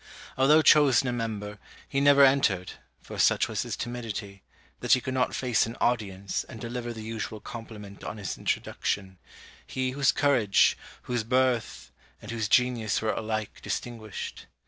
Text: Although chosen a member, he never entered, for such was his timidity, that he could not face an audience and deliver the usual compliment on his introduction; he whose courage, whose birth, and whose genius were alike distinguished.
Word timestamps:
Although 0.35 0.63
chosen 0.63 1.07
a 1.07 1.11
member, 1.13 1.59
he 1.87 2.01
never 2.01 2.25
entered, 2.25 2.71
for 3.03 3.19
such 3.19 3.47
was 3.47 3.61
his 3.61 3.77
timidity, 3.77 4.41
that 4.79 4.93
he 4.93 4.99
could 4.99 5.13
not 5.13 5.35
face 5.35 5.67
an 5.67 5.77
audience 5.79 6.43
and 6.45 6.59
deliver 6.59 6.91
the 6.91 7.03
usual 7.03 7.39
compliment 7.39 8.03
on 8.03 8.17
his 8.17 8.35
introduction; 8.35 9.19
he 9.67 9.91
whose 9.91 10.11
courage, 10.11 10.75
whose 11.03 11.23
birth, 11.23 11.91
and 12.19 12.31
whose 12.31 12.49
genius 12.49 12.99
were 12.99 13.13
alike 13.13 13.61
distinguished. 13.61 14.47